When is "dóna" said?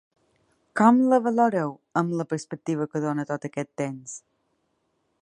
3.07-3.27